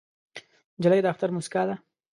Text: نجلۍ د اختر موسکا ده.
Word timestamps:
نجلۍ 0.77 0.99
د 1.03 1.05
اختر 1.11 1.29
موسکا 1.35 1.61
ده. 1.67 1.75